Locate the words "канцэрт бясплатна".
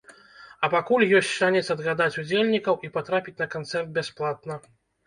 3.57-4.63